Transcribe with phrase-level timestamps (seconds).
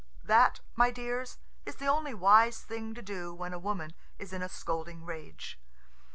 [0.23, 4.41] That, my dears, is the only wise thing to do when a woman is in
[4.41, 5.61] a scolding rage.